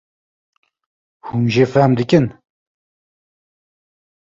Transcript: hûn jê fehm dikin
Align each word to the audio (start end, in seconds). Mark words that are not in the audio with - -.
hûn 1.25 1.43
jê 1.53 1.65
fehm 1.73 1.91
dikin 1.99 2.25